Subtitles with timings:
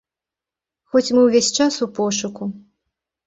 [0.95, 2.43] Хоць мы ўвесь час у пошуку.